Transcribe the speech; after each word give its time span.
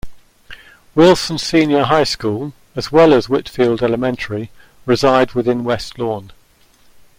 Wilson 0.95 1.37
Senior 1.37 1.83
High 1.83 2.05
School, 2.05 2.53
as 2.75 2.91
well 2.91 3.13
as 3.13 3.29
Whitfield 3.29 3.83
Elementary 3.83 4.49
reside 4.87 5.33
within 5.33 5.63
West 5.63 5.99
Lawn. 5.99 6.31